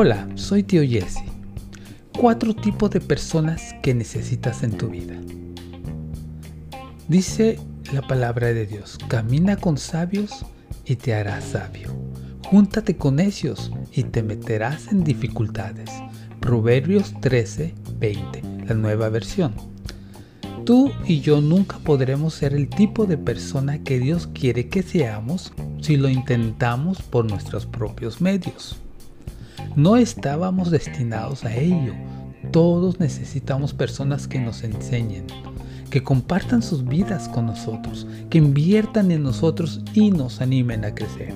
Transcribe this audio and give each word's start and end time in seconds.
Hola, 0.00 0.28
soy 0.36 0.62
tío 0.62 0.82
Jesse. 0.84 1.24
Cuatro 2.16 2.54
tipos 2.54 2.88
de 2.92 3.00
personas 3.00 3.74
que 3.82 3.94
necesitas 3.94 4.62
en 4.62 4.78
tu 4.78 4.90
vida. 4.90 5.16
Dice 7.08 7.58
la 7.92 8.02
palabra 8.02 8.52
de 8.52 8.64
Dios, 8.64 8.96
camina 9.08 9.56
con 9.56 9.76
sabios 9.76 10.46
y 10.84 10.94
te 10.94 11.14
harás 11.14 11.42
sabio. 11.46 11.92
Júntate 12.46 12.96
con 12.96 13.16
necios 13.16 13.72
y 13.90 14.04
te 14.04 14.22
meterás 14.22 14.86
en 14.92 15.02
dificultades. 15.02 15.90
Proverbios 16.38 17.12
13, 17.20 17.74
20, 17.98 18.42
la 18.68 18.74
nueva 18.76 19.08
versión. 19.08 19.52
Tú 20.64 20.92
y 21.08 21.22
yo 21.22 21.40
nunca 21.40 21.78
podremos 21.78 22.34
ser 22.34 22.54
el 22.54 22.68
tipo 22.68 23.06
de 23.06 23.18
persona 23.18 23.82
que 23.82 23.98
Dios 23.98 24.28
quiere 24.28 24.68
que 24.68 24.84
seamos 24.84 25.52
si 25.80 25.96
lo 25.96 26.08
intentamos 26.08 27.02
por 27.02 27.28
nuestros 27.28 27.66
propios 27.66 28.20
medios. 28.20 28.80
No 29.76 29.96
estábamos 29.96 30.70
destinados 30.70 31.44
a 31.44 31.54
ello. 31.54 31.94
Todos 32.50 33.00
necesitamos 33.00 33.74
personas 33.74 34.26
que 34.26 34.38
nos 34.38 34.62
enseñen, 34.64 35.26
que 35.90 36.02
compartan 36.02 36.62
sus 36.62 36.84
vidas 36.84 37.28
con 37.28 37.46
nosotros, 37.46 38.06
que 38.30 38.38
inviertan 38.38 39.10
en 39.10 39.22
nosotros 39.22 39.82
y 39.94 40.10
nos 40.10 40.40
animen 40.40 40.84
a 40.84 40.94
crecer. 40.94 41.34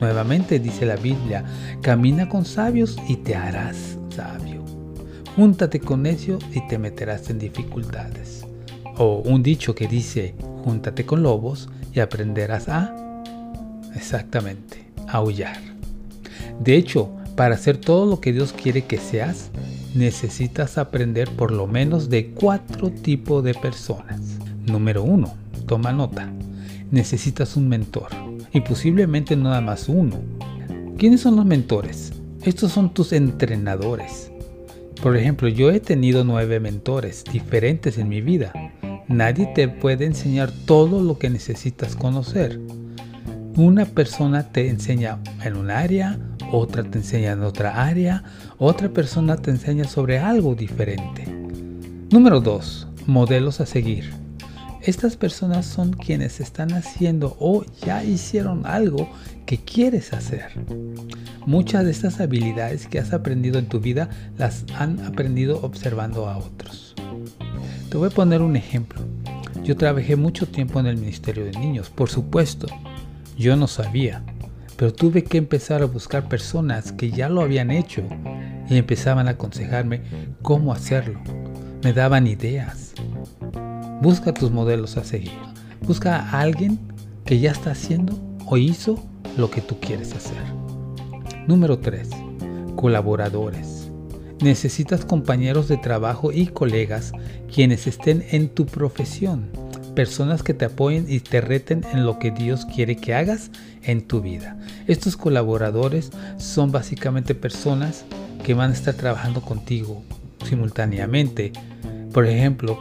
Nuevamente 0.00 0.60
dice 0.60 0.86
la 0.86 0.96
Biblia, 0.96 1.44
camina 1.82 2.28
con 2.28 2.44
sabios 2.44 2.96
y 3.08 3.16
te 3.16 3.34
harás 3.34 3.98
sabio. 4.10 4.64
Júntate 5.36 5.80
con 5.80 6.02
necio 6.02 6.38
y 6.52 6.66
te 6.68 6.78
meterás 6.78 7.30
en 7.30 7.38
dificultades. 7.38 8.44
O 8.96 9.22
un 9.24 9.42
dicho 9.42 9.74
que 9.74 9.86
dice, 9.86 10.34
júntate 10.64 11.06
con 11.06 11.22
lobos 11.22 11.68
y 11.92 12.00
aprenderás 12.00 12.68
a... 12.68 12.94
Exactamente, 13.94 14.90
aullar. 15.08 15.77
De 16.60 16.76
hecho, 16.76 17.10
para 17.36 17.54
hacer 17.54 17.78
todo 17.78 18.06
lo 18.06 18.20
que 18.20 18.32
Dios 18.32 18.52
quiere 18.52 18.84
que 18.84 18.98
seas, 18.98 19.50
necesitas 19.94 20.78
aprender 20.78 21.28
por 21.30 21.52
lo 21.52 21.66
menos 21.66 22.08
de 22.08 22.30
cuatro 22.30 22.90
tipos 22.90 23.44
de 23.44 23.54
personas. 23.54 24.20
Número 24.66 25.02
uno, 25.02 25.34
toma 25.66 25.92
nota. 25.92 26.32
Necesitas 26.90 27.56
un 27.56 27.68
mentor 27.68 28.08
y 28.52 28.60
posiblemente 28.60 29.36
nada 29.36 29.60
más 29.60 29.88
uno. 29.88 30.16
¿Quiénes 30.96 31.20
son 31.20 31.36
los 31.36 31.46
mentores? 31.46 32.12
Estos 32.42 32.72
son 32.72 32.92
tus 32.92 33.12
entrenadores 33.12 34.30
por 35.02 35.16
ejemplo, 35.16 35.48
yo 35.48 35.70
he 35.70 35.78
tenido 35.78 36.24
nueve 36.24 36.58
mentores 36.58 37.22
diferentes 37.32 37.98
en 37.98 38.08
mi 38.08 38.20
vida. 38.20 38.52
Nadie 39.06 39.46
te 39.54 39.68
puede 39.68 40.06
enseñar 40.06 40.50
todo 40.66 41.02
lo 41.02 41.18
que 41.18 41.30
necesitas 41.30 41.94
conocer. 41.94 42.60
Una 43.58 43.86
persona 43.86 44.44
te 44.44 44.68
enseña 44.68 45.18
en 45.42 45.56
un 45.56 45.72
área, 45.72 46.16
otra 46.52 46.84
te 46.84 46.98
enseña 46.98 47.32
en 47.32 47.42
otra 47.42 47.84
área, 47.84 48.22
otra 48.56 48.88
persona 48.88 49.36
te 49.36 49.50
enseña 49.50 49.82
sobre 49.82 50.20
algo 50.20 50.54
diferente. 50.54 51.26
Número 52.12 52.40
2. 52.40 52.86
Modelos 53.06 53.60
a 53.60 53.66
seguir. 53.66 54.12
Estas 54.80 55.16
personas 55.16 55.66
son 55.66 55.92
quienes 55.92 56.38
están 56.38 56.72
haciendo 56.72 57.36
o 57.40 57.64
ya 57.84 58.04
hicieron 58.04 58.64
algo 58.64 59.10
que 59.44 59.58
quieres 59.58 60.12
hacer. 60.12 60.52
Muchas 61.44 61.84
de 61.84 61.90
estas 61.90 62.20
habilidades 62.20 62.86
que 62.86 63.00
has 63.00 63.12
aprendido 63.12 63.58
en 63.58 63.66
tu 63.66 63.80
vida 63.80 64.08
las 64.38 64.66
han 64.78 65.04
aprendido 65.04 65.60
observando 65.62 66.28
a 66.28 66.38
otros. 66.38 66.94
Te 67.90 67.96
voy 67.96 68.06
a 68.06 68.14
poner 68.14 68.40
un 68.40 68.54
ejemplo. 68.54 69.00
Yo 69.64 69.76
trabajé 69.76 70.14
mucho 70.14 70.46
tiempo 70.46 70.78
en 70.78 70.86
el 70.86 70.96
Ministerio 70.96 71.44
de 71.44 71.58
Niños, 71.58 71.90
por 71.90 72.08
supuesto. 72.08 72.68
Yo 73.38 73.54
no 73.54 73.68
sabía, 73.68 74.24
pero 74.76 74.92
tuve 74.92 75.22
que 75.22 75.38
empezar 75.38 75.82
a 75.82 75.86
buscar 75.86 76.28
personas 76.28 76.90
que 76.90 77.12
ya 77.12 77.28
lo 77.28 77.40
habían 77.40 77.70
hecho 77.70 78.02
y 78.68 78.76
empezaban 78.76 79.28
a 79.28 79.32
aconsejarme 79.32 80.02
cómo 80.42 80.72
hacerlo. 80.72 81.20
Me 81.84 81.92
daban 81.92 82.26
ideas. 82.26 82.94
Busca 84.02 84.34
tus 84.34 84.50
modelos 84.50 84.96
a 84.96 85.04
seguir. 85.04 85.38
Busca 85.82 86.16
a 86.16 86.40
alguien 86.40 86.80
que 87.24 87.38
ya 87.38 87.52
está 87.52 87.70
haciendo 87.70 88.18
o 88.44 88.56
hizo 88.56 89.00
lo 89.36 89.52
que 89.52 89.60
tú 89.60 89.78
quieres 89.78 90.12
hacer. 90.14 90.42
Número 91.46 91.78
3. 91.78 92.10
Colaboradores. 92.74 93.88
Necesitas 94.40 95.04
compañeros 95.04 95.68
de 95.68 95.76
trabajo 95.76 96.32
y 96.32 96.48
colegas 96.48 97.12
quienes 97.52 97.86
estén 97.86 98.24
en 98.30 98.48
tu 98.48 98.66
profesión, 98.66 99.50
personas 99.98 100.44
que 100.44 100.54
te 100.54 100.64
apoyen 100.64 101.06
y 101.08 101.18
te 101.18 101.40
reten 101.40 101.84
en 101.92 102.06
lo 102.06 102.20
que 102.20 102.30
Dios 102.30 102.66
quiere 102.66 102.94
que 102.94 103.14
hagas 103.14 103.50
en 103.82 104.06
tu 104.06 104.20
vida. 104.20 104.56
Estos 104.86 105.16
colaboradores 105.16 106.12
son 106.36 106.70
básicamente 106.70 107.34
personas 107.34 108.04
que 108.44 108.54
van 108.54 108.70
a 108.70 108.74
estar 108.74 108.94
trabajando 108.94 109.40
contigo 109.40 110.04
simultáneamente. 110.44 111.52
Por 112.12 112.26
ejemplo, 112.26 112.78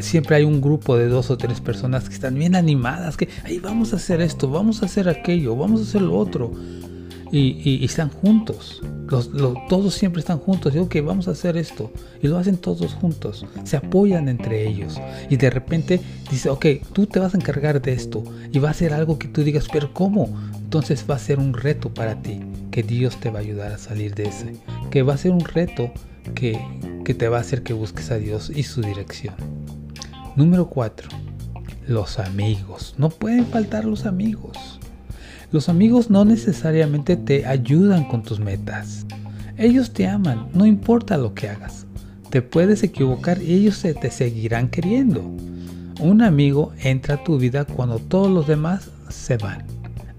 siempre 0.00 0.36
hay 0.36 0.44
un 0.44 0.62
grupo 0.62 0.96
de 0.96 1.08
dos 1.08 1.28
o 1.30 1.36
tres 1.36 1.60
personas 1.60 2.08
que 2.08 2.14
están 2.14 2.36
bien 2.36 2.56
animadas, 2.56 3.18
que 3.18 3.28
ahí 3.44 3.58
vamos 3.58 3.92
a 3.92 3.96
hacer 3.96 4.22
esto, 4.22 4.48
vamos 4.48 4.82
a 4.82 4.86
hacer 4.86 5.10
aquello, 5.10 5.54
vamos 5.56 5.80
a 5.80 5.82
hacer 5.82 6.00
lo 6.00 6.16
otro. 6.16 6.54
Y, 7.32 7.84
están 7.84 8.10
juntos. 8.10 8.82
Los, 9.08 9.30
todos 9.68 9.94
siempre 9.94 10.20
están 10.20 10.38
juntos. 10.38 10.72
Digo 10.72 10.88
que 10.88 11.00
vamos 11.00 11.28
a 11.28 11.32
hacer 11.32 11.56
esto. 11.56 11.92
Y 12.22 12.28
lo 12.28 12.38
hacen 12.38 12.56
todos 12.56 12.94
juntos. 12.94 13.46
Se 13.64 13.76
apoyan 13.76 14.28
entre 14.28 14.66
ellos. 14.68 15.00
Y 15.28 15.36
de 15.36 15.50
repente 15.50 16.00
dice, 16.30 16.50
ok, 16.50 16.66
tú 16.92 17.06
te 17.06 17.20
vas 17.20 17.34
a 17.34 17.36
encargar 17.36 17.80
de 17.80 17.92
esto. 17.92 18.24
Y 18.52 18.58
va 18.58 18.70
a 18.70 18.74
ser 18.74 18.92
algo 18.92 19.18
que 19.18 19.28
tú 19.28 19.44
digas, 19.44 19.68
pero 19.72 19.92
¿cómo? 19.94 20.28
Entonces 20.56 21.04
va 21.08 21.16
a 21.16 21.20
ser 21.20 21.38
un 21.38 21.54
reto 21.54 21.92
para 21.94 22.20
ti. 22.20 22.40
Que 22.70 22.82
Dios 22.82 23.18
te 23.20 23.30
va 23.30 23.38
a 23.38 23.42
ayudar 23.42 23.72
a 23.72 23.78
salir 23.78 24.14
de 24.14 24.24
ese. 24.24 24.56
Que 24.90 25.02
va 25.02 25.14
a 25.14 25.18
ser 25.18 25.32
un 25.32 25.40
reto 25.40 25.92
que, 26.34 26.60
que 27.04 27.14
te 27.14 27.28
va 27.28 27.38
a 27.38 27.40
hacer 27.40 27.62
que 27.62 27.72
busques 27.72 28.10
a 28.10 28.16
Dios 28.16 28.50
y 28.54 28.64
su 28.64 28.80
dirección. 28.80 29.34
Número 30.36 30.68
4. 30.68 31.08
Los 31.86 32.18
amigos. 32.18 32.94
No 32.98 33.08
pueden 33.08 33.46
faltar 33.46 33.84
los 33.84 34.06
amigos. 34.06 34.79
Los 35.52 35.68
amigos 35.68 36.10
no 36.10 36.24
necesariamente 36.24 37.16
te 37.16 37.44
ayudan 37.44 38.04
con 38.04 38.22
tus 38.22 38.38
metas. 38.38 39.04
Ellos 39.56 39.92
te 39.92 40.06
aman, 40.06 40.48
no 40.54 40.64
importa 40.64 41.16
lo 41.16 41.34
que 41.34 41.48
hagas. 41.48 41.86
Te 42.30 42.40
puedes 42.40 42.84
equivocar 42.84 43.42
y 43.42 43.54
ellos 43.54 43.82
te 43.82 44.10
seguirán 44.12 44.68
queriendo. 44.68 45.22
Un 45.98 46.22
amigo 46.22 46.72
entra 46.78 47.16
a 47.16 47.24
tu 47.24 47.36
vida 47.36 47.64
cuando 47.64 47.98
todos 47.98 48.30
los 48.30 48.46
demás 48.46 48.92
se 49.08 49.38
van. 49.38 49.64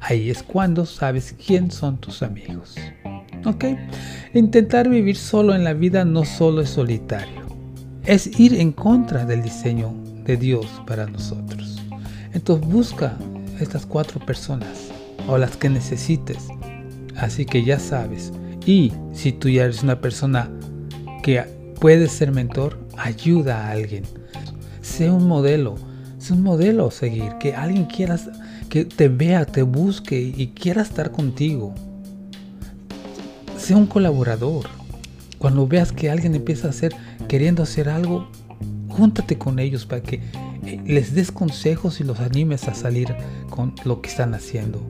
Ahí 0.00 0.30
es 0.30 0.42
cuando 0.42 0.84
sabes 0.84 1.36
quién 1.46 1.70
son 1.70 1.98
tus 1.98 2.24
amigos. 2.24 2.74
¿Ok? 3.44 3.66
Intentar 4.34 4.88
vivir 4.88 5.16
solo 5.16 5.54
en 5.54 5.62
la 5.62 5.74
vida 5.74 6.04
no 6.04 6.24
solo 6.24 6.60
es 6.60 6.70
solitario, 6.70 7.42
es 8.04 8.38
ir 8.40 8.54
en 8.54 8.72
contra 8.72 9.24
del 9.24 9.42
diseño 9.42 9.94
de 10.24 10.36
Dios 10.36 10.66
para 10.88 11.06
nosotros. 11.06 11.80
Entonces 12.32 12.68
busca 12.68 13.16
estas 13.60 13.86
cuatro 13.86 14.18
personas 14.18 14.90
o 15.30 15.38
las 15.38 15.56
que 15.56 15.68
necesites. 15.68 16.48
Así 17.16 17.46
que 17.46 17.64
ya 17.64 17.78
sabes. 17.78 18.32
Y 18.66 18.92
si 19.12 19.32
tú 19.32 19.48
ya 19.48 19.64
eres 19.64 19.82
una 19.82 20.00
persona 20.00 20.50
que 21.22 21.42
puede 21.80 22.08
ser 22.08 22.32
mentor, 22.32 22.78
ayuda 22.96 23.66
a 23.66 23.70
alguien. 23.70 24.04
Sé 24.82 25.10
un 25.10 25.26
modelo, 25.26 25.76
sé 26.18 26.32
un 26.32 26.42
modelo 26.42 26.88
a 26.88 26.90
seguir, 26.90 27.32
que 27.38 27.54
alguien 27.54 27.86
quiera 27.86 28.18
que 28.68 28.84
te 28.84 29.08
vea, 29.08 29.44
te 29.44 29.62
busque 29.62 30.20
y 30.20 30.48
quiera 30.48 30.82
estar 30.82 31.10
contigo 31.10 31.74
sea 33.60 33.76
un 33.76 33.86
colaborador. 33.86 34.66
Cuando 35.38 35.66
veas 35.66 35.92
que 35.92 36.10
alguien 36.10 36.34
empieza 36.34 36.66
a 36.66 36.70
hacer, 36.70 36.92
queriendo 37.28 37.62
hacer 37.62 37.88
algo, 37.88 38.28
júntate 38.88 39.38
con 39.38 39.58
ellos 39.58 39.86
para 39.86 40.02
que 40.02 40.20
eh, 40.64 40.80
les 40.84 41.14
des 41.14 41.30
consejos 41.30 42.00
y 42.00 42.04
los 42.04 42.18
animes 42.18 42.66
a 42.68 42.74
salir 42.74 43.14
con 43.48 43.74
lo 43.84 44.00
que 44.00 44.10
están 44.10 44.34
haciendo. 44.34 44.84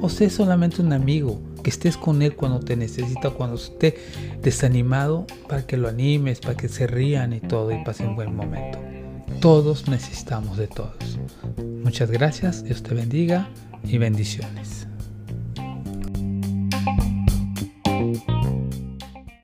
O 0.00 0.08
sé 0.08 0.30
solamente 0.30 0.82
un 0.82 0.92
amigo, 0.92 1.40
que 1.62 1.70
estés 1.70 1.96
con 1.96 2.22
él 2.22 2.36
cuando 2.36 2.60
te 2.60 2.76
necesita, 2.76 3.30
cuando 3.30 3.56
esté 3.56 3.96
desanimado, 4.42 5.26
para 5.48 5.66
que 5.66 5.76
lo 5.76 5.88
animes, 5.88 6.40
para 6.40 6.56
que 6.56 6.68
se 6.68 6.86
rían 6.86 7.32
y 7.32 7.40
todo 7.40 7.72
y 7.72 7.82
pasen 7.84 8.10
un 8.10 8.16
buen 8.16 8.34
momento. 8.34 8.78
Todos 9.40 9.88
necesitamos 9.88 10.56
de 10.58 10.68
todos. 10.68 11.18
Muchas 11.82 12.10
gracias, 12.10 12.62
Dios 12.64 12.82
te 12.82 12.94
bendiga 12.94 13.48
y 13.84 13.98
bendiciones. 13.98 14.86